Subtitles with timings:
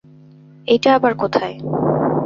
[0.67, 1.55] এইটা আবার কোথায়?